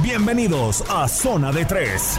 Bienvenidos 0.00 0.82
a 0.88 1.06
Zona 1.06 1.52
de 1.52 1.64
Tres. 1.64 2.16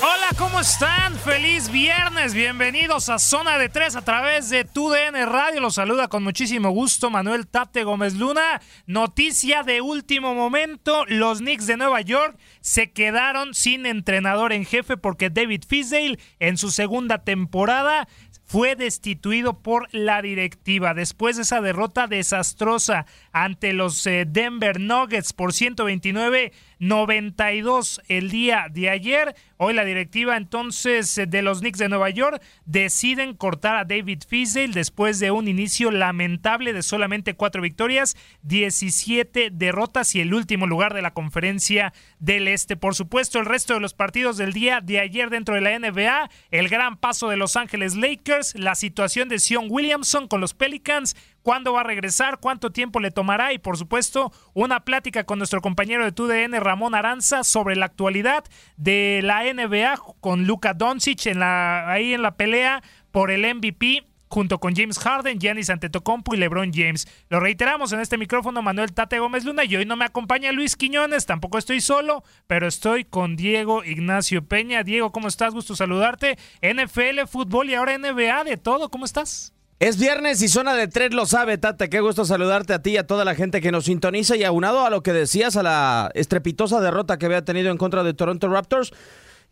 Hola, 0.00 0.28
¿cómo 0.36 0.60
están? 0.60 1.14
Feliz 1.16 1.70
viernes. 1.70 2.34
Bienvenidos 2.34 3.08
a 3.08 3.18
Zona 3.18 3.58
de 3.58 3.68
Tres 3.68 3.96
a 3.96 4.02
través 4.02 4.50
de 4.50 4.64
TUDN 4.64 5.14
Radio. 5.26 5.60
Los 5.60 5.74
saluda 5.74 6.08
con 6.08 6.22
muchísimo 6.22 6.70
gusto 6.70 7.10
Manuel 7.10 7.46
Tate 7.46 7.84
Gómez 7.84 8.14
Luna. 8.14 8.60
Noticia 8.86 9.62
de 9.62 9.80
último 9.80 10.34
momento. 10.34 11.04
Los 11.06 11.38
Knicks 11.38 11.66
de 11.66 11.76
Nueva 11.76 12.00
York 12.00 12.38
se 12.60 12.92
quedaron 12.92 13.54
sin 13.54 13.86
entrenador 13.86 14.52
en 14.52 14.64
jefe 14.64 14.96
porque 14.96 15.30
David 15.30 15.64
Fisdale 15.66 16.18
en 16.38 16.56
su 16.58 16.70
segunda 16.70 17.24
temporada 17.24 18.08
fue 18.48 18.76
destituido 18.76 19.60
por 19.60 19.88
la 19.92 20.22
directiva. 20.22 20.94
Después 20.94 21.36
de 21.36 21.42
esa 21.42 21.60
derrota 21.60 22.06
desastrosa 22.06 23.04
ante 23.30 23.74
los 23.74 24.06
eh, 24.06 24.24
Denver 24.26 24.80
Nuggets 24.80 25.34
por 25.34 25.52
129 25.52 26.52
92 26.78 28.00
el 28.08 28.30
día 28.30 28.66
de 28.70 28.90
ayer. 28.90 29.34
Hoy 29.56 29.74
la 29.74 29.84
directiva 29.84 30.36
entonces 30.36 31.18
eh, 31.18 31.26
de 31.26 31.42
los 31.42 31.60
Knicks 31.60 31.78
de 31.78 31.88
Nueva 31.88 32.10
York 32.10 32.40
deciden 32.64 33.34
cortar 33.34 33.76
a 33.76 33.84
David 33.84 34.22
Fizdale 34.26 34.68
después 34.68 35.18
de 35.18 35.30
un 35.30 35.48
inicio 35.48 35.90
lamentable 35.90 36.72
de 36.72 36.82
solamente 36.82 37.34
cuatro 37.34 37.60
victorias, 37.60 38.16
17 38.42 39.50
derrotas 39.52 40.14
y 40.14 40.20
el 40.20 40.32
último 40.32 40.66
lugar 40.66 40.94
de 40.94 41.02
la 41.02 41.12
conferencia 41.12 41.92
del 42.20 42.48
Este. 42.48 42.76
Por 42.76 42.94
supuesto, 42.94 43.38
el 43.38 43.46
resto 43.46 43.74
de 43.74 43.80
los 43.80 43.94
partidos 43.94 44.36
del 44.36 44.52
día 44.52 44.80
de 44.80 45.00
ayer 45.00 45.30
dentro 45.30 45.54
de 45.54 45.60
la 45.60 45.78
NBA, 45.78 46.30
el 46.50 46.68
gran 46.68 46.96
paso 46.96 47.28
de 47.28 47.36
Los 47.36 47.56
Ángeles 47.56 47.96
Lakers, 47.96 48.54
la 48.56 48.74
situación 48.74 49.28
de 49.28 49.38
Sion 49.38 49.66
Williamson 49.68 50.28
con 50.28 50.40
los 50.40 50.54
Pelicans, 50.54 51.16
cuándo 51.48 51.72
va 51.72 51.80
a 51.80 51.84
regresar, 51.84 52.40
cuánto 52.40 52.72
tiempo 52.72 53.00
le 53.00 53.10
tomará 53.10 53.54
y 53.54 53.58
por 53.58 53.78
supuesto 53.78 54.30
una 54.52 54.80
plática 54.80 55.24
con 55.24 55.38
nuestro 55.38 55.62
compañero 55.62 56.04
de 56.04 56.12
TUDN 56.12 56.60
Ramón 56.60 56.94
Aranza 56.94 57.42
sobre 57.42 57.74
la 57.74 57.86
actualidad 57.86 58.44
de 58.76 59.20
la 59.22 59.44
NBA 59.44 59.98
con 60.20 60.46
Luka 60.46 60.74
Doncic 60.74 61.24
en 61.24 61.40
la, 61.40 61.90
ahí 61.90 62.12
en 62.12 62.20
la 62.20 62.36
pelea 62.36 62.82
por 63.12 63.30
el 63.30 63.46
MVP 63.54 64.04
junto 64.28 64.60
con 64.60 64.76
James 64.76 64.98
Harden, 64.98 65.40
Giannis 65.40 65.70
Antetokounmpo 65.70 66.34
y 66.34 66.36
LeBron 66.36 66.70
James. 66.70 67.08
Lo 67.30 67.40
reiteramos 67.40 67.92
en 67.92 68.00
este 68.00 68.18
micrófono 68.18 68.60
Manuel 68.60 68.92
Tate 68.92 69.18
Gómez 69.18 69.46
Luna 69.46 69.64
y 69.64 69.74
hoy 69.74 69.86
no 69.86 69.96
me 69.96 70.04
acompaña 70.04 70.52
Luis 70.52 70.76
Quiñones, 70.76 71.24
tampoco 71.24 71.56
estoy 71.56 71.80
solo, 71.80 72.24
pero 72.46 72.66
estoy 72.66 73.06
con 73.06 73.36
Diego 73.36 73.84
Ignacio 73.84 74.44
Peña. 74.44 74.82
Diego, 74.82 75.12
¿cómo 75.12 75.28
estás? 75.28 75.54
Gusto 75.54 75.74
saludarte. 75.74 76.36
NFL, 76.60 77.26
fútbol 77.26 77.70
y 77.70 77.74
ahora 77.74 77.96
NBA, 77.96 78.44
de 78.44 78.58
todo, 78.58 78.90
¿cómo 78.90 79.06
estás? 79.06 79.54
Es 79.80 79.96
viernes 79.96 80.42
y 80.42 80.48
zona 80.48 80.74
de 80.74 80.88
tres 80.88 81.14
lo 81.14 81.24
sabe, 81.24 81.56
Tate. 81.56 81.88
Qué 81.88 82.00
gusto 82.00 82.24
saludarte 82.24 82.72
a 82.72 82.82
ti 82.82 82.90
y 82.90 82.96
a 82.96 83.06
toda 83.06 83.24
la 83.24 83.36
gente 83.36 83.60
que 83.60 83.70
nos 83.70 83.84
sintoniza. 83.84 84.34
Y 84.34 84.42
aunado 84.42 84.84
a 84.84 84.90
lo 84.90 85.04
que 85.04 85.12
decías, 85.12 85.56
a 85.56 85.62
la 85.62 86.10
estrepitosa 86.14 86.80
derrota 86.80 87.16
que 87.16 87.26
había 87.26 87.44
tenido 87.44 87.70
en 87.70 87.78
contra 87.78 88.02
de 88.02 88.12
Toronto 88.12 88.48
Raptors. 88.48 88.92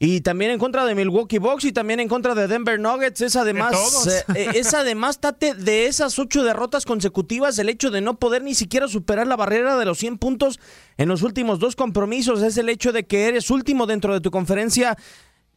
Y 0.01 0.23
también 0.23 0.51
en 0.51 0.59
contra 0.59 0.85
de 0.85 0.95
Milwaukee 0.95 1.39
Bucks 1.39 1.65
y 1.65 1.73
también 1.73 2.01
en 2.01 2.09
contra 2.09 2.35
de 2.35 2.49
Denver 2.49 2.79
Nuggets. 2.79 3.21
Es 3.21 3.37
además, 3.37 4.27
eh, 4.35 4.49
es 4.55 4.75
además, 4.75 5.21
Tate, 5.21 5.55
de 5.55 5.87
esas 5.87 6.19
ocho 6.19 6.43
derrotas 6.43 6.85
consecutivas, 6.85 7.59
el 7.59 7.69
hecho 7.71 7.91
de 7.91 8.03
no 8.03 8.19
poder 8.19 8.43
ni 8.43 8.55
siquiera 8.55 8.89
superar 8.89 9.27
la 9.27 9.37
barrera 9.37 9.79
de 9.79 9.87
los 9.87 9.97
100 9.99 10.19
puntos 10.19 10.61
en 10.99 11.09
los 11.09 11.23
últimos 11.23 11.61
dos 11.61 11.77
compromisos. 11.77 12.43
Es 12.43 12.59
el 12.59 12.69
hecho 12.69 12.93
de 12.93 13.07
que 13.07 13.29
eres 13.29 13.49
último 13.49 13.87
dentro 13.87 14.13
de 14.13 14.21
tu 14.21 14.31
conferencia 14.31 14.99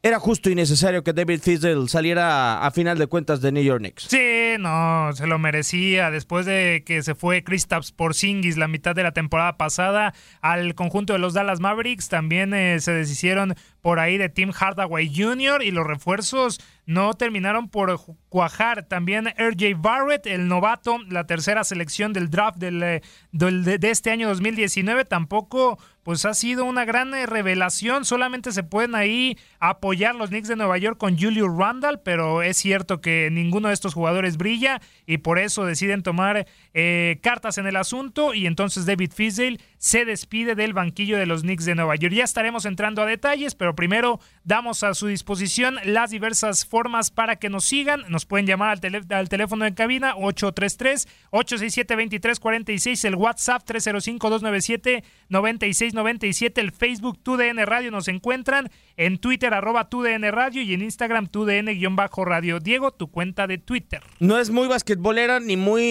era 0.02 0.18
justo 0.20 0.50
y 0.50 0.56
necesario 0.56 1.04
que 1.04 1.12
David 1.12 1.42
Fizdale 1.42 1.90
saliera 1.90 2.66
a 2.66 2.72
final 2.72 2.98
de 2.98 3.08
cuentas 3.08 3.42
de 3.42 3.52
New 3.52 3.64
York 3.64 3.80
Knicks. 3.80 4.04
Sí, 4.04 4.56
no, 4.58 5.12
se 5.14 5.28
lo 5.28 5.40
merecía. 5.40 6.10
Después 6.10 6.46
de 6.46 6.84
que 6.86 7.04
se 7.04 7.16
fue 7.16 7.44
Kristaps 7.44 7.92
Porzingis 7.92 8.56
la 8.56 8.70
mitad 8.70 8.96
de 8.96 9.04
la 9.04 9.12
temporada 9.12 9.58
pasada 9.58 10.14
al 10.42 10.74
conjunto 10.74 11.12
de 11.12 11.20
los 11.20 11.34
Dallas 11.34 11.60
Mavericks, 11.60 12.08
también 12.08 12.54
eh, 12.54 12.80
se 12.80 12.94
deshicieron 12.94 13.56
por 13.82 14.00
ahí 14.00 14.18
de 14.18 14.30
Tim 14.30 14.52
Hardaway 14.52 15.12
Jr. 15.14 15.64
y 15.64 15.72
los 15.72 15.86
refuerzos 15.86 16.60
no 16.90 17.14
terminaron 17.14 17.70
por 17.70 18.00
cuajar. 18.30 18.84
También 18.84 19.28
RJ 19.38 19.76
Barrett, 19.78 20.26
el 20.26 20.48
novato, 20.48 20.98
la 21.08 21.28
tercera 21.28 21.64
selección 21.64 22.14
del 22.14 22.32
draft 22.32 22.58
del, 22.58 22.82
eh, 22.82 23.02
de 23.32 23.90
este 23.92 24.10
año 24.10 24.28
2019, 24.28 25.06
tampoco 25.06 25.78
pues 26.02 26.26
ha 26.26 26.34
sido 26.34 26.66
una 26.66 26.86
gran 26.86 27.14
eh, 27.14 27.28
revelación. 27.28 28.06
Solamente 28.06 28.52
se 28.52 28.64
pueden 28.64 28.96
ahí 28.96 29.38
apoyar 29.60 30.16
los 30.16 30.30
Knicks 30.30 30.48
de 30.48 30.56
Nueva 30.56 30.80
York 30.80 30.98
con 30.98 31.20
Julius 31.20 31.56
Randall, 31.56 32.00
pero 32.00 32.42
es 32.42 32.58
cierto 32.58 33.02
que 33.02 33.30
ninguno 33.32 33.68
de 33.68 33.76
estos 33.76 33.94
jugadores 33.94 34.38
brilla 34.38 34.82
y 35.06 35.20
por 35.20 35.38
eso 35.38 35.66
deciden 35.66 36.02
tomar 36.02 36.48
eh, 36.74 37.20
cartas 37.22 37.60
en 37.60 37.68
el 37.68 37.76
asunto 37.76 38.34
y 38.34 38.48
entonces 38.48 38.88
David 38.88 39.12
Fizdale 39.14 39.60
se 39.78 40.06
despide 40.06 40.56
del 40.56 40.74
banquillo 40.74 41.20
de 41.20 41.28
los 41.28 41.44
Knicks 41.44 41.66
de 41.66 41.76
Nueva 41.76 41.96
York. 41.98 42.16
Ya 42.16 42.24
estaremos 42.24 42.66
entrando 42.66 43.04
a 43.04 43.06
detalles, 43.06 43.54
pero 43.54 43.76
primero 43.76 44.20
damos 44.44 44.82
a 44.82 44.96
su 44.96 45.06
disposición 45.06 45.76
las 45.84 46.10
diversas 46.10 46.66
formas 46.66 46.79
para 47.12 47.36
que 47.38 47.50
nos 47.50 47.66
sigan. 47.66 48.04
Nos 48.10 48.26
pueden 48.26 48.46
llamar 48.46 48.78
al, 48.82 49.06
al 49.10 49.28
teléfono 49.30 49.66
de 49.66 49.74
cabina 49.74 50.16
833-867-2346, 50.16 53.06
el 53.06 53.16
WhatsApp 53.16 53.64
305-297-9697, 53.68 56.60
el 56.60 56.72
Facebook 56.72 57.20
TUDN 57.22 57.66
Radio 57.66 57.92
nos 57.92 58.08
encuentran, 58.08 58.70
en 59.00 59.18
Twitter 59.18 59.54
arroba 59.54 59.90
TUDN 59.90 60.30
Radio 60.30 60.62
y 60.62 60.74
en 60.74 60.82
Instagram 60.82 61.28
TUDN-radio. 61.28 62.60
Diego, 62.60 62.92
tu 62.92 63.10
cuenta 63.10 63.48
de 63.48 63.58
Twitter. 63.58 64.04
No 64.20 64.38
es 64.38 64.50
muy 64.50 64.68
basquetbolera 64.68 65.40
ni 65.40 65.56
muy 65.56 65.82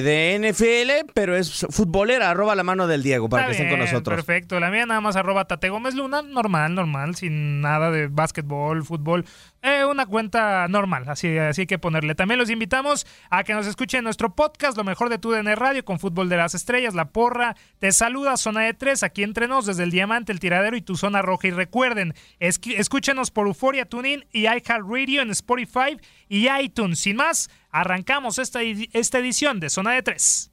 de 0.00 0.36
NFL, 0.40 1.12
pero 1.14 1.36
es 1.36 1.64
futbolera, 1.70 2.30
arroba 2.30 2.56
la 2.56 2.64
mano 2.64 2.88
del 2.88 3.04
Diego 3.04 3.28
para 3.28 3.46
que 3.46 3.52
estén 3.52 3.70
con 3.70 3.78
nosotros. 3.78 4.16
Perfecto, 4.16 4.58
la 4.58 4.72
mía 4.72 4.86
nada 4.86 5.00
más 5.00 5.14
arroba 5.14 5.44
Tate 5.44 5.68
Gómez 5.68 5.94
Luna, 5.94 6.22
normal, 6.22 6.74
normal, 6.74 7.14
sin 7.14 7.60
nada 7.60 7.92
de 7.92 8.08
básquetbol, 8.08 8.84
fútbol. 8.84 9.24
Eh, 9.62 9.84
una 9.84 10.06
cuenta 10.06 10.66
normal, 10.68 11.04
así, 11.08 11.38
así 11.38 11.62
hay 11.62 11.66
que 11.68 11.78
ponerle. 11.78 12.16
También 12.16 12.38
los 12.38 12.50
invitamos 12.50 13.06
a 13.30 13.44
que 13.44 13.54
nos 13.54 13.68
escuchen 13.68 14.02
nuestro 14.02 14.34
podcast, 14.34 14.76
lo 14.76 14.82
mejor 14.82 15.10
de 15.10 15.18
tu 15.18 15.30
DN 15.30 15.54
Radio, 15.54 15.84
con 15.84 16.00
Fútbol 16.00 16.28
de 16.28 16.36
las 16.36 16.54
Estrellas, 16.54 16.94
La 16.94 17.10
Porra. 17.10 17.54
Te 17.78 17.92
saluda 17.92 18.36
Zona 18.36 18.62
de 18.62 18.74
Tres, 18.74 19.04
aquí 19.04 19.22
entre 19.22 19.46
nos, 19.46 19.66
desde 19.66 19.84
el 19.84 19.90
Diamante, 19.92 20.32
el 20.32 20.40
Tiradero 20.40 20.76
y 20.76 20.82
tu 20.82 20.96
Zona 20.96 21.22
Roja. 21.22 21.48
Y 21.48 21.50
recuerden, 21.50 22.14
escúchenos 22.48 23.30
por 23.30 23.46
Euforia 23.46 23.84
Tuning 23.84 24.24
y 24.32 24.42
iHeartRadio 24.42 25.22
en 25.22 25.30
Spotify 25.30 25.98
y 26.28 26.48
iTunes. 26.48 26.98
Sin 26.98 27.16
más, 27.16 27.50
arrancamos 27.70 28.38
esta, 28.38 28.60
esta 28.62 29.18
edición 29.18 29.60
de 29.60 29.70
Zona 29.70 29.92
de 29.92 30.02
Tres. 30.02 30.50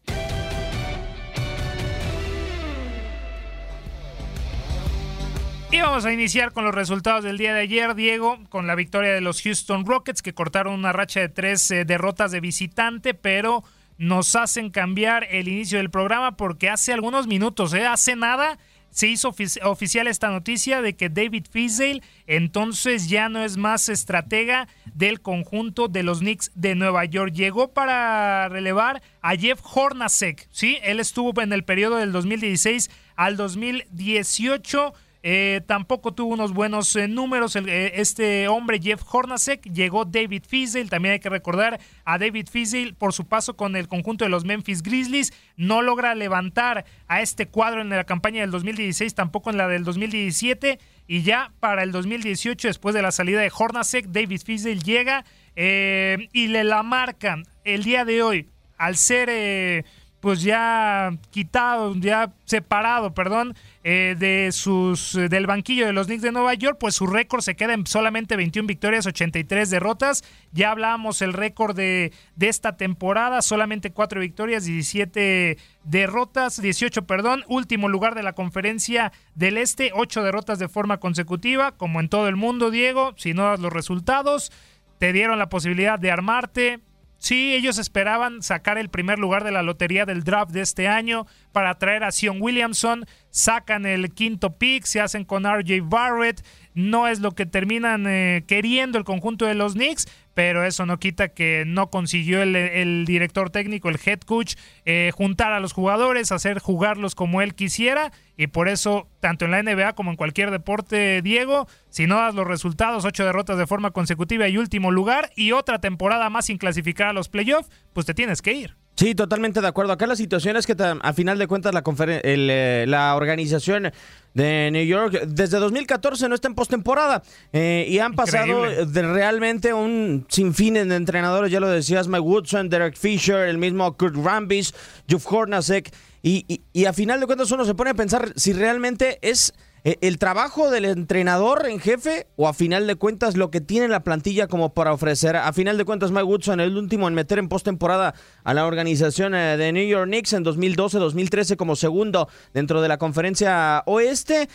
Y 5.76 5.82
vamos 5.82 6.06
a 6.06 6.14
iniciar 6.14 6.54
con 6.54 6.64
los 6.64 6.74
resultados 6.74 7.26
del 7.26 7.38
día 7.38 7.54
de 7.54 7.60
ayer, 7.60 7.96
Diego, 7.96 8.40
con 8.48 8.66
la 8.66 8.76
victoria 8.76 9.12
de 9.12 9.20
los 9.20 9.42
Houston 9.42 9.86
Rockets 9.86 10.22
que 10.22 10.34
cortaron 10.34 10.74
una 10.74 10.94
racha 10.94 11.20
de 11.20 11.28
tres 11.28 11.70
eh, 11.70 11.84
derrotas 11.84 12.32
de 12.32 12.40
visitante, 12.40 13.14
pero 13.14 13.62
nos 13.98 14.38
hacen 14.38 14.70
cambiar 14.70 15.28
el 15.30 15.50
inicio 15.50 15.80
del 15.80 15.90
programa 15.90 16.38
porque 16.38 16.70
hace 16.70 16.94
algunos 16.94 17.28
minutos, 17.28 17.74
¿eh? 17.74 17.86
hace 17.86 18.16
nada, 18.16 18.58
se 18.96 19.10
hizo 19.10 19.36
oficial 19.64 20.08
esta 20.08 20.30
noticia 20.30 20.82
de 20.82 20.96
que 20.96 21.10
David 21.10 21.48
Fizdale 21.52 22.02
entonces 22.28 23.10
ya 23.10 23.28
no 23.28 23.44
es 23.44 23.58
más 23.58 23.90
estratega 23.90 24.70
del 24.94 25.20
conjunto 25.20 25.90
de 25.90 26.02
los 26.02 26.20
Knicks 26.20 26.50
de 26.56 26.76
Nueva 26.76 27.04
York. 27.04 27.34
Llegó 27.34 27.74
para 27.74 28.48
relevar 28.48 29.04
a 29.22 29.36
Jeff 29.36 29.60
Hornacek, 29.62 30.48
¿sí? 30.50 30.78
Él 30.82 31.02
estuvo 31.02 31.42
en 31.42 31.52
el 31.52 31.66
periodo 31.66 31.98
del 31.98 32.14
2016 32.14 32.90
al 33.18 33.36
2018 33.36 34.94
eh, 35.28 35.62
tampoco 35.66 36.14
tuvo 36.14 36.36
unos 36.36 36.54
buenos 36.54 36.96
eh, 36.96 37.08
números 37.08 37.56
eh, 37.56 37.94
este 37.96 38.48
hombre 38.48 38.80
Jeff 38.80 39.02
Hornacek. 39.12 39.64
Llegó 39.74 40.06
David 40.06 40.44
Fizdale. 40.48 40.86
También 40.86 41.14
hay 41.14 41.20
que 41.20 41.30
recordar 41.30 41.80
a 42.04 42.20
David 42.20 42.48
Fizdale 42.48 42.94
por 42.94 43.12
su 43.12 43.26
paso 43.26 43.56
con 43.56 43.76
el 43.76 43.88
conjunto 43.88 44.24
de 44.24 44.30
los 44.30 44.46
Memphis 44.46 44.84
Grizzlies. 44.84 45.34
No 45.58 45.82
logra 45.82 46.14
levantar 46.14 46.86
a 47.08 47.22
este 47.24 47.48
cuadro 47.48 47.82
en 47.82 47.90
la 47.90 48.04
campaña 48.04 48.42
del 48.42 48.52
2016, 48.52 49.16
tampoco 49.16 49.50
en 49.50 49.58
la 49.58 49.68
del 49.68 49.84
2017. 49.84 50.78
Y 51.08 51.24
ya 51.24 51.52
para 51.60 51.82
el 51.82 51.92
2018, 51.92 52.68
después 52.68 52.94
de 52.94 53.02
la 53.02 53.12
salida 53.12 53.42
de 53.42 53.52
Hornacek, 53.52 54.06
David 54.06 54.42
Fizdale 54.46 54.80
llega 54.80 55.26
y 55.56 56.48
le 56.50 56.64
la 56.64 56.84
marcan 56.84 57.46
el 57.64 57.84
día 57.84 58.06
de 58.06 58.22
hoy 58.22 58.50
al 58.78 58.96
ser 58.96 59.86
pues 60.26 60.42
ya 60.42 61.16
quitado, 61.30 61.94
ya 61.98 62.34
separado, 62.46 63.14
perdón, 63.14 63.54
eh, 63.84 64.16
de 64.18 64.52
sus 64.52 65.14
eh, 65.14 65.30
del 65.30 65.46
banquillo 65.46 65.86
de 65.86 65.94
los 65.94 66.08
Knicks 66.08 66.24
de 66.24 66.32
Nueva 66.32 66.56
York, 66.56 66.78
pues 66.80 66.96
su 66.96 67.06
récord 67.06 67.42
se 67.42 67.56
queda 67.56 67.76
en 67.76 67.86
solamente 67.86 68.36
21 68.36 68.66
victorias, 68.66 69.06
83 69.06 69.70
derrotas. 69.70 70.24
Ya 70.52 70.72
hablábamos 70.72 71.22
el 71.22 71.32
récord 71.32 71.76
de, 71.76 72.12
de 72.36 72.48
esta 72.48 72.76
temporada, 72.76 73.44
solamente 73.44 73.92
4 73.92 74.20
victorias, 74.20 74.66
17 74.66 75.60
derrotas, 75.84 76.60
18, 76.60 77.06
perdón, 77.06 77.44
último 77.48 77.88
lugar 77.88 78.16
de 78.16 78.24
la 78.24 78.34
conferencia 78.34 79.12
del 79.36 79.60
Este, 79.60 79.92
8 79.94 80.24
derrotas 80.24 80.58
de 80.58 80.70
forma 80.70 80.98
consecutiva, 80.98 81.74
como 81.74 82.00
en 82.00 82.10
todo 82.10 82.28
el 82.28 82.36
mundo, 82.36 82.72
Diego, 82.72 83.14
si 83.16 83.36
no 83.36 83.44
das 83.44 83.60
los 83.60 83.72
resultados, 83.72 84.52
te 84.98 85.14
dieron 85.14 85.38
la 85.38 85.50
posibilidad 85.50 86.00
de 86.00 86.10
armarte, 86.10 86.80
Sí, 87.26 87.56
ellos 87.56 87.80
esperaban 87.80 88.44
sacar 88.44 88.78
el 88.78 88.90
primer 88.90 89.18
lugar 89.18 89.44
de 89.44 89.52
la 89.52 89.64
lotería 89.64 90.06
del 90.06 90.24
draft 90.24 90.52
de 90.52 90.62
este 90.62 90.88
año 90.88 91.26
para 91.54 91.74
traer 91.80 92.04
a 92.04 92.12
Sion 92.12 92.40
Williamson, 92.40 93.08
sacan 93.32 93.88
el 93.88 94.14
quinto 94.14 94.60
pick, 94.60 94.84
se 94.86 95.02
hacen 95.02 95.26
con 95.26 95.44
RJ 95.44 95.82
Barrett, 95.82 96.46
no 96.76 97.08
es 97.08 97.22
lo 97.22 97.32
que 97.32 97.46
terminan 97.46 98.06
eh, 98.08 98.44
queriendo 98.48 98.98
el 98.98 99.04
conjunto 99.04 99.46
de 99.46 99.56
los 99.56 99.74
Knicks, 99.74 100.08
pero 100.34 100.66
eso 100.66 100.86
no 100.86 101.00
quita 101.00 101.30
que 101.30 101.64
no 101.66 101.90
consiguió 101.90 102.44
el, 102.44 103.06
director 103.06 103.50
técnico, 103.50 103.90
el 103.90 104.00
head 104.06 104.20
coach, 104.20 104.56
eh, 104.86 105.12
juntar 105.16 105.54
a 105.54 105.62
los 105.62 105.72
jugadores, 105.72 106.32
hacer 106.34 106.60
jugarlos 106.60 107.16
como 107.16 107.42
él 107.42 107.56
quisiera, 107.56 108.12
y 108.38 108.48
por 108.48 108.68
eso, 108.68 109.08
tanto 109.22 109.46
en 109.46 109.52
la 109.52 109.64
NBA 109.64 109.94
como 109.94 110.12
en 110.12 110.18
cualquier 110.18 110.52
deporte, 110.52 111.22
Diego, 111.22 111.68
si 111.90 112.06
no 112.06 112.18
das 112.18 112.36
los 112.36 112.46
resultados, 112.46 113.06
ocho 113.06 113.26
derrotas 113.26 113.58
de 113.58 113.66
forma 113.66 113.92
consecutiva 113.92 114.48
y 114.50 114.58
último 114.58 114.92
lugar, 114.92 115.32
y 115.38 115.54
otra 115.54 115.80
temporada 115.80 116.30
más 116.30 116.48
sin 116.48 116.58
clasificar 116.58 117.08
a 117.08 117.14
los 117.14 117.30
playoffs, 117.30 117.70
pues 117.94 118.06
te 118.06 118.14
tienes 118.14 118.42
que 118.42 118.54
ir. 118.54 118.76
Sí, 118.96 119.14
totalmente 119.14 119.60
de 119.60 119.68
acuerdo. 119.68 119.92
Acá 119.92 120.08
la 120.08 120.16
situación 120.16 120.56
es 120.56 120.66
que 120.66 120.76
a 120.80 121.14
final 121.14 121.38
de 121.38 121.48
cuentas 121.48 121.74
la, 121.74 121.84
eh, 122.24 122.86
la 122.88 123.16
organización 123.16 123.92
de 124.34 124.70
New 124.72 124.86
York 124.86 125.22
desde 125.28 125.60
2014 125.60 126.30
no 126.30 126.36
está 126.36 126.48
en 126.48 126.56
postemporada 126.56 127.22
eh, 127.52 127.86
y 127.90 128.00
han 128.00 128.14
pasado 128.14 128.64
de 128.86 129.02
realmente 129.02 129.74
un 129.74 130.26
sinfín 130.30 130.76
de 130.76 130.96
entrenadores, 130.96 131.52
ya 131.52 131.60
lo 131.60 131.70
decías, 131.70 132.08
Mike 132.08 132.22
Woodson, 132.22 132.70
Derek 132.70 132.96
Fisher, 132.96 133.48
el 133.48 133.58
mismo 133.58 133.96
Kurt 133.98 134.16
Rambis, 134.16 134.74
Jeff 135.08 135.26
Hornacek 135.30 135.94
y, 136.22 136.46
y, 136.48 136.62
y 136.72 136.86
a 136.86 136.94
final 136.94 137.20
de 137.20 137.26
cuentas 137.26 137.52
uno 137.52 137.66
se 137.66 137.76
pone 137.76 137.90
a 137.90 137.96
pensar 137.96 138.32
si 138.36 138.54
realmente 138.54 139.20
es 139.22 139.54
eh, 139.54 139.75
el 139.86 140.18
trabajo 140.18 140.72
del 140.72 140.86
entrenador 140.86 141.68
en 141.70 141.80
jefe 141.80 142.26
o 142.38 142.48
a 142.48 142.54
final 142.56 142.88
de 142.88 142.96
cuentas 142.96 143.38
lo 143.38 143.52
que 143.52 143.62
tiene 143.62 143.88
la 143.88 144.04
plantilla 144.04 144.48
como 144.48 144.74
para 144.74 144.92
ofrecer. 144.92 145.36
A 145.36 145.54
final 145.54 145.78
de 145.78 145.86
cuentas 145.86 146.10
Mike 146.10 146.24
Woodson 146.24 146.60
el 146.60 146.76
último 146.76 147.08
en 147.08 147.14
meter 147.14 147.38
en 147.38 147.48
postemporada 147.48 148.16
a 148.44 148.54
la 148.56 148.66
organización 148.66 149.36
eh, 149.36 149.58
de 149.58 149.72
New 149.72 149.88
York 149.88 150.08
Knicks 150.08 150.34
en 150.34 150.44
2012-2013 150.44 151.56
como 151.56 151.76
segundo 151.76 152.28
dentro 152.52 152.82
de 152.82 152.88
la 152.88 152.98
conferencia 152.98 153.84
oeste. 153.86 154.50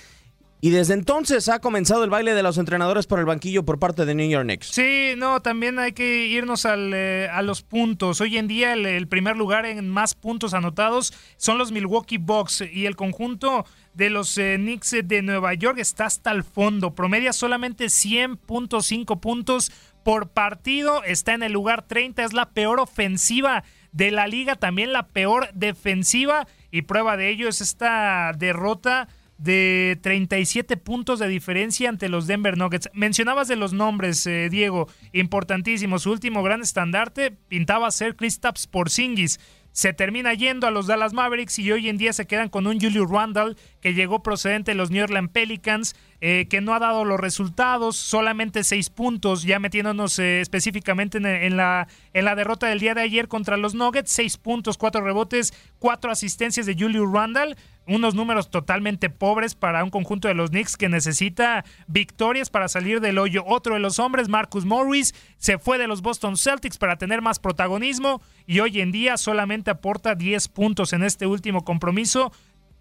Y 0.63 0.71
desde 0.71 0.93
entonces 0.93 1.49
ha 1.49 1.61
comenzado 1.61 2.05
el 2.05 2.11
baile 2.11 2.35
de 2.35 2.43
los 2.43 2.59
entrenadores 2.59 3.07
por 3.07 3.19
el 3.19 3.25
banquillo 3.25 3.65
por 3.65 3.79
parte 3.79 4.05
de 4.05 4.15
New 4.15 4.29
York 4.29 4.45
Knicks. 4.45 4.67
Sí, 4.67 5.15
no, 5.17 5.41
también 5.41 5.79
hay 5.79 5.93
que 5.93 6.27
irnos 6.27 6.67
eh, 6.67 7.29
a 7.33 7.41
los 7.41 7.63
puntos. 7.63 8.21
Hoy 8.21 8.37
en 8.37 8.47
día 8.47 8.75
el, 8.75 9.09
primer 9.09 9.39
lugar 9.39 9.65
en 9.65 9.89
más 9.89 10.15
puntos 10.15 10.53
anotados 10.53 11.15
son 11.39 11.57
los 11.57 11.73
Milwaukee 11.73 12.19
Bucks 12.19 12.63
y 12.71 12.85
el 12.85 12.95
conjunto 12.95 13.65
de 13.95 14.11
los 14.11 14.37
eh, 14.37 14.57
Knicks 14.59 14.97
de 15.03 15.23
Nueva 15.23 15.55
York 15.55 15.79
está 15.79 16.05
hasta 16.05 16.31
el 16.31 16.45
fondo. 16.45 16.95
Promedia 16.95 17.33
solamente 17.33 17.87
100.5 17.87 19.19
puntos 19.19 19.73
por 20.05 20.29
partido. 20.29 21.03
Está 21.05 21.33
en 21.33 21.43
el 21.43 21.53
lugar 21.53 21.87
30. 21.87 22.23
Es 22.23 22.35
la 22.35 22.51
peor 22.51 22.81
ofensiva 22.81 23.65
de 23.93 24.11
la 24.11 24.27
liga. 24.27 24.57
También 24.57 24.93
la 24.93 25.09
peor 25.09 25.49
defensiva. 25.55 26.47
Y 26.71 26.83
prueba 26.83 27.17
de 27.17 27.31
ello 27.31 27.49
es 27.49 27.63
esta 27.63 28.33
derrota 28.37 29.09
de 29.41 29.99
37 30.03 30.77
puntos 30.77 31.19
de 31.19 31.27
diferencia 31.27 31.89
ante 31.89 32.11
los 32.11 32.27
Denver 32.27 32.59
Nuggets. 32.59 32.91
Mencionabas 32.93 33.49
de 33.49 33.57
los 33.57 33.73
nombres, 33.73 34.27
eh, 34.27 34.49
Diego, 34.51 34.87
importantísimo. 35.13 35.99
Su 35.99 36.13
último 36.13 36.43
gran 36.43 36.61
estandarte 36.61 37.31
pintaba 37.49 37.91
ser 37.91 38.17
Kristaps 38.17 38.67
Porzingis. 38.67 39.41
Se 39.73 39.93
termina 39.93 40.35
yendo 40.35 40.67
a 40.67 40.73
los 40.73 40.89
Dallas 40.89 41.13
Mavericks 41.13 41.59
y 41.61 41.71
hoy 41.71 41.89
en 41.89 41.97
día 41.97 42.13
se 42.13 42.27
quedan 42.27 42.49
con 42.49 42.67
un 42.67 42.81
Julius 42.81 43.09
Randall 43.09 43.57
que 43.81 43.95
llegó 43.95 44.23
procedente 44.23 44.73
de 44.73 44.75
los 44.75 44.91
New 44.91 45.05
Orleans 45.05 45.31
Pelicans, 45.31 45.95
eh, 46.21 46.49
que 46.51 46.61
no 46.61 46.75
ha 46.75 46.81
dado 46.81 47.05
los 47.05 47.21
resultados, 47.21 47.97
solamente 47.97 48.65
seis 48.65 48.91
puntos, 48.91 49.45
ya 49.45 49.61
metiéndonos 49.61 50.19
eh, 50.19 50.41
específicamente 50.41 51.19
en, 51.19 51.57
la, 51.57 51.87
en 52.13 52.25
la 52.25 52.35
derrota 52.35 52.67
del 52.67 52.81
día 52.81 52.95
de 52.95 53.03
ayer 53.03 53.29
contra 53.29 53.57
los 53.57 53.75
Nuggets, 53.75 54.11
seis 54.11 54.37
puntos, 54.37 54.77
cuatro 54.77 55.03
rebotes, 55.03 55.55
cuatro 55.79 56.11
asistencias 56.11 56.67
de 56.67 56.75
Julius 56.75 57.11
Randall, 57.11 57.57
unos 57.91 58.15
números 58.15 58.51
totalmente 58.51 59.11
pobres 59.11 59.55
para 59.55 59.83
un 59.83 59.91
conjunto 59.91 60.29
de 60.29 60.35
los 60.35 60.51
Knicks 60.51 60.77
que 60.77 60.89
necesita 60.89 61.65
victorias 61.89 62.49
para 62.49 62.69
salir 62.69 63.01
del 63.01 63.19
hoyo. 63.19 63.43
Otro 63.45 63.75
de 63.75 63.81
los 63.81 63.99
hombres, 63.99 64.29
Marcus 64.29 64.65
Morris, 64.65 65.15
se 65.39 65.59
fue 65.59 65.77
de 65.77 65.89
los 65.89 66.01
Boston 66.01 66.37
Celtics 66.37 66.79
para 66.79 66.97
tener 66.97 67.21
más 67.21 67.41
protagonismo 67.41 68.23
y 68.47 68.61
hoy 68.61 68.81
en 68.81 68.93
día 68.93 69.17
solamente 69.17 69.73
aporta 69.73 70.15
10 70.15 70.49
puntos 70.49 70.93
en 70.93 71.03
este 71.03 71.27
último 71.27 71.65
compromiso 71.65 72.33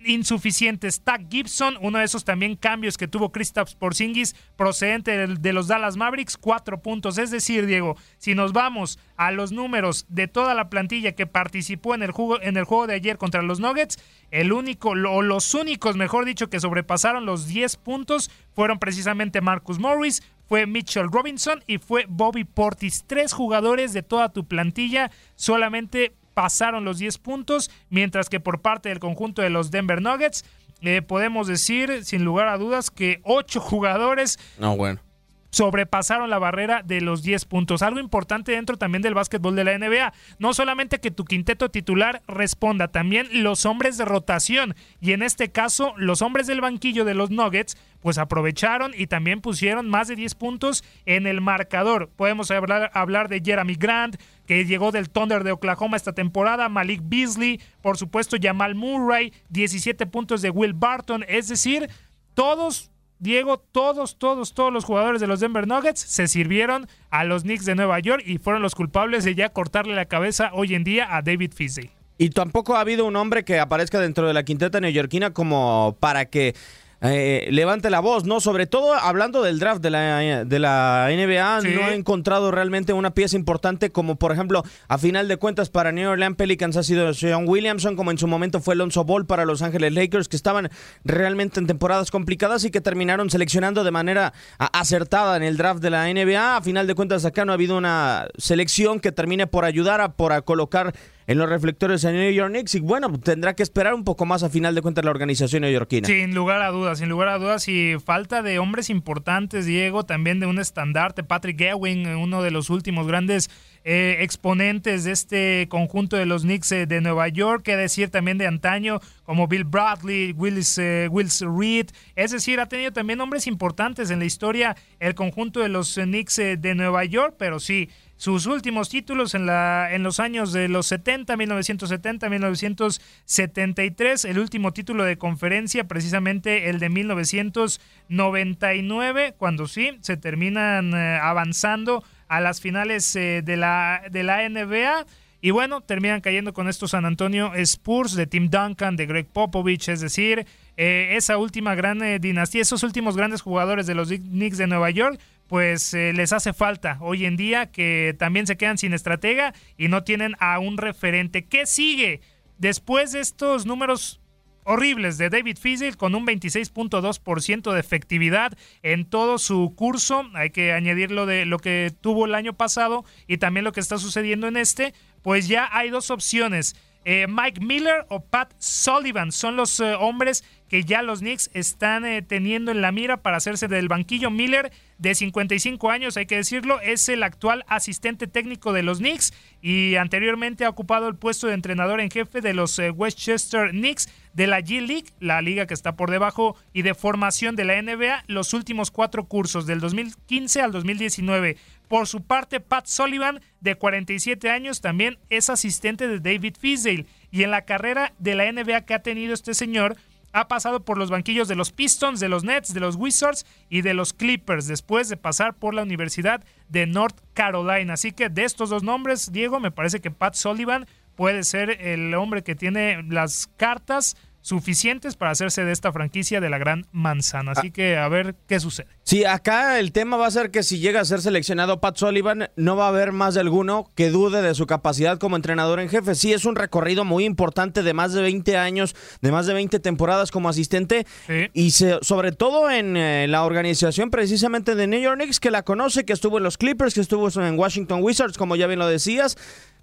insuficientes. 0.05 1.01
Tag 1.01 1.29
Gibson, 1.29 1.77
uno 1.81 1.99
de 1.99 2.05
esos 2.05 2.25
también 2.25 2.55
cambios 2.55 2.97
que 2.97 3.07
tuvo 3.07 3.31
Kristaps 3.31 3.75
Porzingis 3.75 4.35
procedente 4.55 5.27
de 5.27 5.53
los 5.53 5.67
Dallas 5.67 5.97
Mavericks, 5.97 6.37
cuatro 6.37 6.81
puntos. 6.81 7.17
Es 7.17 7.31
decir, 7.31 7.65
Diego, 7.65 7.95
si 8.17 8.35
nos 8.35 8.53
vamos 8.53 8.99
a 9.17 9.31
los 9.31 9.51
números 9.51 10.05
de 10.09 10.27
toda 10.27 10.53
la 10.53 10.69
plantilla 10.69 11.13
que 11.13 11.27
participó 11.27 11.95
en 11.95 12.03
el 12.03 12.11
juego, 12.11 12.41
en 12.41 12.57
el 12.57 12.63
juego 12.63 12.87
de 12.87 12.95
ayer 12.95 13.17
contra 13.17 13.41
los 13.41 13.59
Nuggets, 13.59 13.97
el 14.31 14.53
único, 14.53 14.89
o 14.89 15.21
los 15.21 15.53
únicos, 15.53 15.95
mejor 15.95 16.25
dicho, 16.25 16.49
que 16.49 16.59
sobrepasaron 16.59 17.25
los 17.25 17.47
10 17.47 17.77
puntos 17.77 18.31
fueron 18.53 18.79
precisamente 18.79 19.41
Marcus 19.41 19.79
Morris, 19.79 20.23
fue 20.47 20.65
Mitchell 20.65 21.11
Robinson 21.11 21.63
y 21.67 21.77
fue 21.77 22.05
Bobby 22.09 22.43
Portis. 22.43 23.03
Tres 23.05 23.33
jugadores 23.33 23.93
de 23.93 24.01
toda 24.01 24.29
tu 24.29 24.45
plantilla 24.45 25.11
solamente 25.35 26.13
pasaron 26.39 26.85
los 26.85 26.99
10 26.99 27.17
puntos, 27.17 27.69
mientras 27.89 28.29
que 28.29 28.39
por 28.39 28.61
parte 28.61 28.87
del 28.87 28.99
conjunto 28.99 29.41
de 29.41 29.49
los 29.49 29.71
Denver 29.71 30.01
Nuggets, 30.01 30.45
eh, 30.79 31.01
podemos 31.01 31.47
decir 31.47 32.05
sin 32.05 32.23
lugar 32.23 32.47
a 32.47 32.57
dudas 32.57 32.89
que 32.91 33.19
8 33.23 33.59
jugadores 33.59 34.39
no, 34.57 34.77
bueno. 34.77 35.01
Sobrepasaron 35.49 36.29
la 36.29 36.39
barrera 36.39 36.83
de 36.83 37.01
los 37.01 37.23
10 37.23 37.45
puntos. 37.45 37.81
Algo 37.81 37.99
importante 37.99 38.51
dentro 38.51 38.77
también 38.77 39.01
del 39.01 39.13
básquetbol 39.13 39.55
de 39.55 39.63
la 39.63 39.77
NBA. 39.77 40.13
No 40.37 40.53
solamente 40.53 40.99
que 40.99 41.11
tu 41.11 41.25
quinteto 41.25 41.69
titular 41.69 42.21
responda, 42.27 42.89
también 42.89 43.27
los 43.43 43.65
hombres 43.65 43.97
de 43.97 44.05
rotación. 44.05 44.75
Y 44.99 45.13
en 45.13 45.23
este 45.23 45.51
caso, 45.51 45.93
los 45.97 46.21
hombres 46.21 46.47
del 46.47 46.61
banquillo 46.61 47.05
de 47.05 47.15
los 47.15 47.31
Nuggets 47.31 47.77
pues 48.01 48.17
aprovecharon 48.17 48.93
y 48.95 49.07
también 49.07 49.41
pusieron 49.41 49.89
más 49.89 50.07
de 50.07 50.15
10 50.15 50.35
puntos 50.35 50.83
en 51.05 51.27
el 51.27 51.41
marcador. 51.41 52.09
Podemos 52.15 52.49
hablar, 52.51 52.91
hablar 52.93 53.27
de 53.27 53.41
Jeremy 53.43 53.75
Grant, 53.75 54.15
que 54.45 54.65
llegó 54.65 54.91
del 54.91 55.09
Thunder 55.09 55.43
de 55.43 55.51
Oklahoma 55.51 55.97
esta 55.97 56.13
temporada, 56.13 56.69
Malik 56.69 57.01
Beasley, 57.03 57.61
por 57.81 57.97
supuesto 57.97 58.37
Jamal 58.41 58.75
Murray, 58.75 59.33
17 59.49 60.05
puntos 60.07 60.41
de 60.41 60.49
Will 60.49 60.73
Barton, 60.73 61.25
es 61.27 61.49
decir, 61.49 61.89
todos 62.33 62.89
Diego, 63.19 63.57
todos, 63.59 64.17
todos, 64.17 64.53
todos 64.53 64.71
los 64.71 64.85
jugadores 64.85 65.19
de 65.19 65.27
los 65.27 65.41
Denver 65.41 65.67
Nuggets 65.67 65.99
se 65.99 66.29
sirvieron 66.29 66.87
a 67.09 67.25
los 67.25 67.43
Knicks 67.43 67.65
de 67.65 67.75
Nueva 67.75 67.99
York 67.99 68.23
y 68.25 68.37
fueron 68.37 68.61
los 68.61 68.75
culpables 68.75 69.25
de 69.25 69.35
ya 69.35 69.49
cortarle 69.49 69.93
la 69.93 70.05
cabeza 70.05 70.51
hoy 70.53 70.73
en 70.73 70.85
día 70.85 71.13
a 71.13 71.21
David 71.21 71.51
Fizdale. 71.53 71.91
Y 72.17 72.29
tampoco 72.29 72.77
ha 72.77 72.79
habido 72.79 73.05
un 73.05 73.17
hombre 73.17 73.43
que 73.43 73.59
aparezca 73.59 73.99
dentro 73.99 74.25
de 74.25 74.33
la 74.33 74.43
quinteta 74.43 74.79
neoyorquina 74.79 75.31
como 75.31 75.97
para 75.99 76.25
que 76.25 76.55
eh, 77.01 77.47
levante 77.51 77.89
la 77.89 78.01
voz, 78.01 78.25
¿no? 78.25 78.41
Sobre 78.41 78.67
todo 78.67 78.93
hablando 78.93 79.41
del 79.41 79.59
draft 79.59 79.81
de 79.81 79.89
la, 79.89 80.43
de 80.43 80.59
la 80.59 81.07
NBA, 81.09 81.61
no 81.61 81.89
he 81.89 81.95
encontrado 81.95 82.51
realmente 82.51 82.91
una 82.91 83.11
pieza 83.11 83.37
importante 83.37 83.91
como, 83.91 84.17
por 84.17 84.33
ejemplo, 84.33 84.63
a 84.87 84.97
final 84.97 85.29
de 85.29 85.37
cuentas 85.37 85.69
para 85.69 85.93
New 85.93 86.09
Orleans 86.09 86.35
Pelicans 86.35 86.75
ha 86.75 86.83
sido 86.83 87.13
Sean 87.13 87.47
Williamson, 87.47 87.95
como 87.95 88.11
en 88.11 88.17
su 88.17 88.27
momento 88.27 88.59
fue 88.59 88.73
Alonso 88.73 89.05
Ball 89.05 89.25
para 89.25 89.45
Los 89.45 89.61
Ángeles 89.61 89.93
Lakers, 89.93 90.27
que 90.27 90.35
estaban 90.35 90.69
realmente 91.05 91.59
en 91.59 91.67
temporadas 91.67 92.11
complicadas 92.11 92.65
y 92.65 92.71
que 92.71 92.81
terminaron 92.81 93.29
seleccionando 93.29 93.83
de 93.83 93.91
manera 93.91 94.33
acertada 94.57 95.37
en 95.37 95.43
el 95.43 95.55
draft 95.55 95.81
de 95.81 95.91
la 95.91 96.05
NBA. 96.11 96.57
A 96.57 96.61
final 96.61 96.85
de 96.85 96.95
cuentas 96.95 97.23
acá 97.23 97.45
no 97.45 97.53
ha 97.53 97.55
habido 97.55 97.77
una 97.77 98.27
selección 98.37 98.99
que 98.99 99.11
termine 99.13 99.47
por 99.47 99.63
ayudar 99.63 100.01
a, 100.01 100.13
por 100.13 100.33
a 100.33 100.41
colocar 100.41 100.93
en 101.29 101.37
los 101.37 101.47
reflectores 101.47 102.03
en 102.05 102.15
New 102.15 102.31
York 102.31 102.49
Knicks 102.49 102.73
y 102.73 102.79
bueno, 102.79 103.11
tendrá 103.19 103.53
que 103.53 103.61
esperar 103.61 103.93
un 103.93 104.03
poco 104.03 104.25
más 104.25 104.41
a 104.41 104.49
final 104.49 104.73
de 104.73 104.81
cuentas 104.81 105.05
la 105.05 105.11
organización 105.11 105.61
neoyorquina. 105.61 106.07
Sin 106.07 106.33
lugar 106.33 106.63
a 106.63 106.69
dudas, 106.69 106.97
sin 106.97 107.07
lugar 107.07 107.27
a 107.27 107.37
dudas 107.37 107.67
y 107.67 107.97
falta 108.03 108.41
de 108.41 108.57
hombres 108.57 108.89
importantes, 108.89 109.67
Diego, 109.67 110.03
también 110.03 110.39
de 110.39 110.47
un 110.47 110.57
estandarte, 110.57 111.23
Patrick 111.23 111.61
Ewing, 111.61 112.07
uno 112.15 112.41
de 112.41 112.49
los 112.49 112.71
últimos 112.71 113.05
grandes 113.05 113.51
eh, 113.83 114.17
exponentes 114.21 115.03
de 115.03 115.11
este 115.11 115.67
conjunto 115.69 116.17
de 116.17 116.25
los 116.25 116.41
Knicks 116.41 116.71
eh, 116.71 116.87
de 116.87 116.99
Nueva 116.99 117.27
York, 117.27 117.61
que 117.61 117.77
decir 117.77 118.09
también 118.09 118.39
de 118.39 118.47
antaño, 118.47 118.99
como 119.23 119.47
Bill 119.47 119.65
Bradley, 119.65 120.31
Willis, 120.31 120.79
eh, 120.79 121.07
Wills 121.11 121.41
Reed, 121.41 121.91
es 122.15 122.31
decir, 122.31 122.59
ha 122.59 122.65
tenido 122.65 122.91
también 122.91 123.21
hombres 123.21 123.45
importantes 123.45 124.09
en 124.09 124.17
la 124.17 124.25
historia 124.25 124.75
el 124.99 125.13
conjunto 125.13 125.59
de 125.59 125.69
los 125.69 125.93
Knicks 125.93 126.37
de 126.37 126.73
Nueva 126.75 127.05
York, 127.05 127.35
pero 127.37 127.59
sí, 127.59 127.89
sus 128.19 128.45
últimos 128.47 128.89
títulos 128.89 129.33
en, 129.33 129.45
la, 129.45 129.93
en 129.93 130.03
los 130.03 130.19
años 130.19 130.51
de 130.51 130.67
los 130.67 130.87
70, 130.87 131.37
1970, 131.37 132.29
1973, 132.29 134.25
el 134.25 134.39
último 134.39 134.73
título 134.73 135.05
de 135.05 135.17
conferencia, 135.17 135.87
precisamente 135.87 136.69
el 136.69 136.79
de 136.79 136.89
1999, 136.89 139.35
cuando 139.37 139.69
sí, 139.69 139.91
se 140.01 140.17
terminan 140.17 140.93
eh, 140.93 141.17
avanzando 141.21 142.03
a 142.27 142.41
las 142.41 142.59
finales 142.59 143.15
eh, 143.15 143.41
de, 143.41 143.55
la, 143.55 144.01
de 144.11 144.23
la 144.23 144.49
NBA. 144.49 145.05
Y 145.39 145.51
bueno, 145.51 145.79
terminan 145.79 146.19
cayendo 146.19 146.53
con 146.53 146.67
estos 146.67 146.91
San 146.91 147.05
Antonio 147.05 147.53
Spurs 147.55 148.15
de 148.15 148.27
Tim 148.27 148.49
Duncan, 148.49 148.97
de 148.97 149.05
Greg 149.05 149.27
Popovich, 149.27 149.87
es 149.87 150.01
decir, 150.01 150.45
eh, 150.75 151.13
esa 151.15 151.37
última 151.37 151.73
gran 151.73 152.01
dinastía, 152.19 152.63
esos 152.63 152.83
últimos 152.83 153.15
grandes 153.15 153.41
jugadores 153.41 153.87
de 153.87 153.95
los 153.95 154.09
Knicks 154.09 154.57
de 154.57 154.67
Nueva 154.67 154.89
York, 154.89 155.21
pues 155.49 155.95
eh, 155.95 156.13
les 156.13 156.31
hace 156.31 156.53
falta 156.53 156.99
hoy 157.01 157.25
en 157.25 157.35
día 157.35 157.71
que 157.71 158.15
también 158.17 158.45
se 158.45 158.55
quedan 158.55 158.77
sin 158.77 158.93
estratega 158.93 159.53
y 159.77 159.87
no 159.87 160.03
tienen 160.03 160.35
a 160.39 160.59
un 160.59 160.77
referente. 160.77 161.45
¿Qué 161.45 161.65
sigue 161.65 162.21
después 162.59 163.11
de 163.11 163.19
estos 163.19 163.65
números 163.65 164.21
horribles 164.63 165.17
de 165.17 165.31
David 165.31 165.57
Fizzle 165.57 165.95
con 165.95 166.13
un 166.13 166.27
26.2% 166.27 167.73
de 167.73 167.79
efectividad 167.79 168.55
en 168.83 169.05
todo 169.05 169.39
su 169.39 169.73
curso? 169.75 170.29
Hay 170.35 170.51
que 170.51 170.71
añadirlo 170.71 171.25
de 171.25 171.47
lo 171.47 171.57
que 171.57 171.91
tuvo 171.99 172.27
el 172.27 172.35
año 172.35 172.53
pasado 172.53 173.03
y 173.27 173.37
también 173.37 173.63
lo 173.63 173.71
que 173.71 173.79
está 173.79 173.97
sucediendo 173.97 174.47
en 174.47 174.55
este. 174.55 174.93
Pues 175.23 175.47
ya 175.47 175.67
hay 175.71 175.89
dos 175.89 176.11
opciones. 176.11 176.75
Eh, 177.05 177.27
Mike 177.27 177.61
Miller 177.61 178.05
o 178.09 178.19
Pat 178.19 178.53
Sullivan 178.59 179.31
son 179.31 179.55
los 179.55 179.79
eh, 179.79 179.95
hombres 179.95 180.43
que 180.67 180.83
ya 180.83 181.01
los 181.01 181.19
Knicks 181.19 181.49
están 181.53 182.03
teniendo 182.27 182.71
en 182.71 182.81
la 182.81 182.91
mira 182.91 183.17
para 183.17 183.37
hacerse 183.37 183.67
del 183.67 183.87
banquillo. 183.87 184.29
Miller 184.29 184.71
de 184.99 185.15
55 185.15 185.89
años, 185.89 186.17
hay 186.17 186.25
que 186.25 186.35
decirlo, 186.35 186.79
es 186.81 187.09
el 187.09 187.23
actual 187.23 187.65
asistente 187.67 188.27
técnico 188.27 188.73
de 188.73 188.83
los 188.83 188.99
Knicks 188.99 189.33
y 189.61 189.95
anteriormente 189.95 190.65
ha 190.65 190.69
ocupado 190.69 191.07
el 191.07 191.15
puesto 191.15 191.47
de 191.47 191.53
entrenador 191.53 192.01
en 192.01 192.11
jefe 192.11 192.41
de 192.41 192.53
los 192.53 192.77
eh, 192.77 192.91
Westchester 192.91 193.71
Knicks 193.71 194.09
de 194.39 194.47
la 194.47 194.61
G 194.61 194.79
League, 194.79 195.07
la 195.19 195.41
liga 195.41 195.65
que 195.65 195.73
está 195.73 195.97
por 195.97 196.09
debajo 196.09 196.55
y 196.71 196.83
de 196.83 196.93
formación 196.93 197.57
de 197.57 197.65
la 197.65 197.81
NBA, 197.81 198.23
los 198.27 198.53
últimos 198.53 198.89
cuatro 198.89 199.25
cursos 199.25 199.65
del 199.65 199.81
2015 199.81 200.61
al 200.61 200.71
2019. 200.71 201.57
Por 201.89 202.07
su 202.07 202.21
parte, 202.21 202.61
Pat 202.61 202.85
Sullivan, 202.85 203.41
de 203.59 203.75
47 203.75 204.49
años, 204.49 204.79
también 204.79 205.17
es 205.29 205.49
asistente 205.49 206.07
de 206.07 206.21
David 206.21 206.55
Fisdale. 206.57 207.05
Y 207.31 207.43
en 207.43 207.51
la 207.51 207.65
carrera 207.65 208.13
de 208.17 208.35
la 208.35 208.49
NBA 208.49 208.85
que 208.85 208.93
ha 208.93 209.03
tenido 209.03 209.33
este 209.33 209.53
señor, 209.53 209.97
ha 210.31 210.47
pasado 210.47 210.85
por 210.85 210.97
los 210.97 211.09
banquillos 211.09 211.49
de 211.49 211.57
los 211.57 211.73
Pistons, 211.73 212.21
de 212.21 212.29
los 212.29 212.45
Nets, 212.45 212.73
de 212.73 212.79
los 212.79 212.95
Wizards 212.95 213.45
y 213.69 213.81
de 213.81 213.93
los 213.93 214.13
Clippers, 214.13 214.67
después 214.67 215.09
de 215.09 215.17
pasar 215.17 215.53
por 215.55 215.73
la 215.73 215.83
Universidad 215.83 216.45
de 216.69 216.87
North 216.87 217.19
Carolina. 217.33 217.95
Así 217.95 218.13
que 218.13 218.29
de 218.29 218.45
estos 218.45 218.69
dos 218.69 218.83
nombres, 218.83 219.33
Diego, 219.33 219.59
me 219.59 219.71
parece 219.71 219.99
que 219.99 220.11
Pat 220.11 220.35
Sullivan 220.35 220.87
puede 221.19 221.43
ser 221.43 221.71
el 221.85 222.13
hombre 222.13 222.43
que 222.43 222.55
tiene 222.55 223.03
las 223.03 223.47
cartas 223.57 224.15
suficientes 224.41 225.15
para 225.15 225.31
hacerse 225.31 225.63
de 225.63 225.71
esta 225.71 225.91
franquicia 225.91 226.41
de 226.41 226.49
la 226.49 226.57
gran 226.57 226.85
manzana. 226.91 227.51
Así 227.51 227.67
ah. 227.67 227.73
que 227.73 227.97
a 227.97 228.07
ver 228.07 228.35
qué 228.47 228.59
sucede. 228.59 228.87
Sí, 229.03 229.25
acá 229.25 229.79
el 229.79 229.91
tema 229.91 230.17
va 230.17 230.27
a 230.27 230.31
ser 230.31 230.51
que 230.51 230.63
si 230.63 230.79
llega 230.79 231.01
a 231.01 231.05
ser 231.05 231.21
seleccionado 231.21 231.79
Pat 231.79 231.97
Sullivan, 231.97 232.49
no 232.55 232.75
va 232.75 232.85
a 232.85 232.89
haber 232.89 233.11
más 233.11 233.33
de 233.33 233.41
alguno 233.41 233.89
que 233.95 234.09
dude 234.09 234.41
de 234.41 234.53
su 234.55 234.67
capacidad 234.67 235.17
como 235.17 235.35
entrenador 235.35 235.79
en 235.79 235.89
jefe. 235.89 236.15
Sí, 236.15 236.33
es 236.33 236.45
un 236.45 236.55
recorrido 236.55 237.05
muy 237.05 237.25
importante 237.25 237.83
de 237.83 237.93
más 237.93 238.13
de 238.13 238.21
20 238.21 238.57
años, 238.57 238.95
de 239.21 239.31
más 239.31 239.47
de 239.47 239.53
20 239.53 239.79
temporadas 239.79 240.31
como 240.31 240.49
asistente 240.49 241.05
y 241.53 241.71
sobre 241.71 242.31
todo 242.31 242.69
en 242.69 242.97
eh, 242.97 243.27
la 243.27 243.43
organización 243.43 244.09
precisamente 244.09 244.75
de 244.75 244.87
New 244.87 245.01
York 245.01 245.17
Knicks 245.17 245.39
que 245.39 245.51
la 245.51 245.63
conoce, 245.63 246.05
que 246.05 246.13
estuvo 246.13 246.37
en 246.37 246.43
los 246.43 246.57
Clippers, 246.57 246.93
que 246.93 247.01
estuvo 247.01 247.29
en 247.41 247.57
Washington 247.57 248.01
Wizards, 248.03 248.37
como 248.37 248.55
ya 248.55 248.67
bien 248.67 248.79
lo 248.79 248.87
decías 248.87 249.37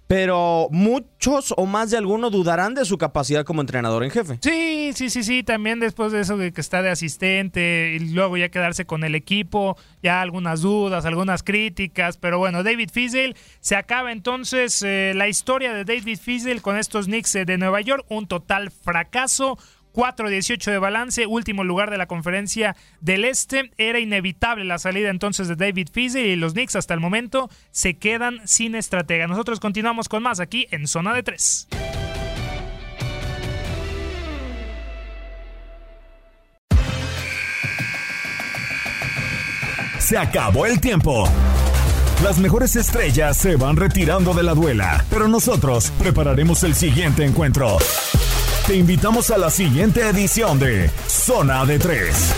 pero 0.07 0.69
muchos 0.71 1.53
o 1.57 1.65
más 1.65 1.91
de 1.91 1.97
algunos 1.97 2.31
dudarán 2.31 2.73
de 2.73 2.85
su 2.85 2.97
capacidad 2.97 3.43
como 3.43 3.61
entrenador 3.61 4.03
en 4.03 4.11
jefe. 4.11 4.39
Sí, 4.41 4.91
sí, 4.95 5.09
sí, 5.09 5.23
sí, 5.23 5.43
también 5.43 5.79
después 5.79 6.13
de 6.13 6.21
eso 6.21 6.37
de 6.37 6.53
que 6.53 6.61
está 6.61 6.81
de 6.81 6.89
asistente 6.89 7.93
y 7.95 7.99
luego 8.13 8.37
ya 8.37 8.49
quedarse 8.49 8.85
con 8.85 9.03
el 9.03 9.15
equipo, 9.15 9.77
ya 10.01 10.21
algunas 10.21 10.61
dudas, 10.61 11.05
algunas 11.05 11.43
críticas, 11.43 12.17
pero 12.17 12.39
bueno, 12.39 12.63
David 12.63 12.89
Fizdale 12.91 13.35
se 13.59 13.75
acaba 13.75 14.11
entonces 14.13 14.81
eh, 14.81 15.11
la 15.13 15.27
historia 15.27 15.73
de 15.73 15.83
David 15.83 16.19
Fizdale 16.19 16.61
con 16.61 16.77
estos 16.77 17.05
Knicks 17.05 17.35
eh, 17.35 17.45
de 17.45 17.57
Nueva 17.57 17.81
York, 17.81 18.05
un 18.09 18.27
total 18.27 18.71
fracaso 18.71 19.57
4-18 19.97 20.71
de 20.71 20.77
balance, 20.77 21.25
último 21.25 21.63
lugar 21.63 21.89
de 21.89 21.97
la 21.97 22.05
conferencia 22.05 22.75
del 23.01 23.25
Este. 23.25 23.71
Era 23.79 23.99
inevitable 23.99 24.63
la 24.63 24.77
salida 24.77 25.09
entonces 25.09 25.47
de 25.47 25.55
David 25.55 25.89
Fizer 25.91 26.23
y 26.23 26.35
los 26.35 26.53
Knicks 26.53 26.75
hasta 26.75 26.93
el 26.93 26.99
momento 26.99 27.49
se 27.71 27.95
quedan 27.95 28.47
sin 28.47 28.75
estratega. 28.75 29.25
Nosotros 29.25 29.59
continuamos 29.59 30.07
con 30.07 30.21
más 30.21 30.39
aquí 30.39 30.67
en 30.69 30.87
Zona 30.87 31.15
de 31.15 31.23
3. 31.23 31.67
Se 39.97 40.15
acabó 40.15 40.67
el 40.67 40.79
tiempo. 40.79 41.27
Las 42.23 42.37
mejores 42.37 42.75
estrellas 42.75 43.35
se 43.35 43.55
van 43.55 43.75
retirando 43.75 44.35
de 44.35 44.43
la 44.43 44.53
duela, 44.53 45.03
pero 45.09 45.27
nosotros 45.27 45.91
prepararemos 45.97 46.63
el 46.63 46.75
siguiente 46.75 47.25
encuentro. 47.25 47.79
Te 48.67 48.75
invitamos 48.75 49.31
a 49.31 49.37
la 49.37 49.49
siguiente 49.49 50.01
edición 50.01 50.59
de 50.59 50.89
Zona 51.07 51.63
de 51.63 51.79
3. 51.79 52.35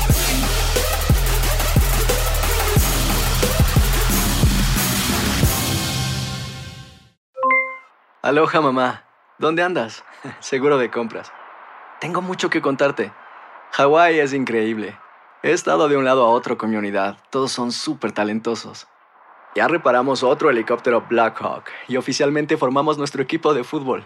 Aloha 8.22 8.62
mamá, 8.62 9.06
¿dónde 9.40 9.64
andas? 9.64 10.04
Seguro 10.40 10.78
de 10.78 10.92
compras. 10.92 11.32
Tengo 12.00 12.22
mucho 12.22 12.52
que 12.52 12.62
contarte. 12.62 13.12
Hawái 13.72 14.20
es 14.20 14.32
increíble. 14.32 15.00
He 15.42 15.52
estado 15.52 15.88
de 15.88 15.98
un 15.98 16.06
lado 16.06 16.28
a 16.28 16.30
otro 16.30 16.60
con 16.60 16.70
mi 16.70 16.76
unidad. 16.76 17.18
Todos 17.32 17.52
son 17.52 17.72
súper 17.72 18.12
talentosos. 18.12 18.86
Ya 19.56 19.68
reparamos 19.68 20.22
otro 20.22 20.52
helicóptero 20.52 21.04
Blackhawk 21.10 21.64
y 21.88 21.98
oficialmente 21.98 22.56
formamos 22.56 23.00
nuestro 23.00 23.24
equipo 23.24 23.56
de 23.56 23.64
fútbol. 23.64 24.06